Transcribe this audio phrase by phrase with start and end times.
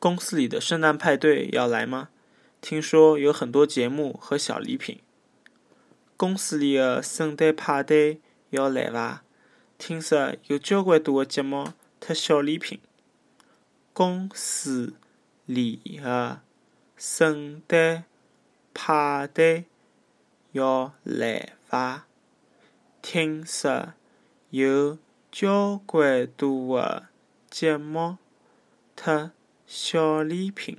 [0.00, 2.08] 公司里的圣诞派对要来吗？
[2.62, 5.00] 听说有很多节目和小礼品。
[6.16, 9.22] 公司里的圣诞派对要来伐？
[9.76, 12.80] 听说有交关多的节目特小礼品。
[13.92, 14.94] 公司
[15.44, 16.40] 里的
[16.96, 18.04] 圣诞
[18.72, 19.66] 派对
[20.52, 22.06] 要来伐？
[23.02, 23.92] 听说
[24.48, 24.96] 有
[25.30, 27.08] 交关多的
[27.50, 28.16] 节目
[28.96, 29.32] 特
[29.72, 30.76] 小礼品。